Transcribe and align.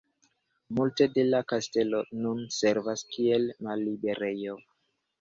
Multe 0.79 1.07
de 1.17 1.25
la 1.33 1.41
kastelo 1.53 2.01
nun 2.23 2.43
servas 2.57 3.07
kiel 3.15 3.49
malliberejo. 3.69 4.61